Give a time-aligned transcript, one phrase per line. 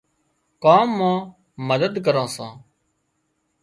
[0.63, 1.19] ڪام مان
[1.69, 2.53] مدد ڪران سان